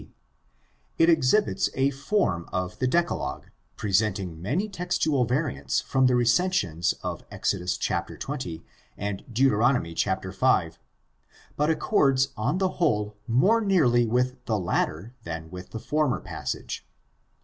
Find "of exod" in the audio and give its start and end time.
7.03-7.67